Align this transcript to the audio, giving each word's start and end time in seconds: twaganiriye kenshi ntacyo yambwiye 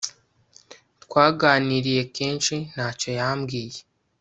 twaganiriye 1.03 2.01
kenshi 2.15 2.55
ntacyo 2.71 3.09
yambwiye 3.19 3.79